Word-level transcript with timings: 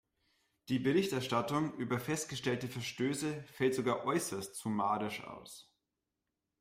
Die 0.69 0.79
Berichterstattung 0.79 1.75
über 1.75 1.99
festgestellte 1.99 2.67
Verstöße 2.67 3.43
fällt 3.53 3.75
sogar 3.75 4.03
äußerst 4.03 4.55
summarisch 4.55 5.23
aus. 5.25 5.71